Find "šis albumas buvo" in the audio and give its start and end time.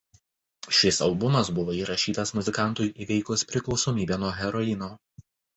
0.77-1.75